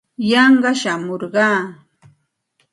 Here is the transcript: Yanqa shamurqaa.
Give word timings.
Yanqa 0.29 0.71
shamurqaa. 0.81 1.61